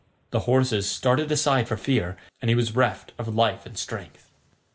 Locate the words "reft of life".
2.75-3.67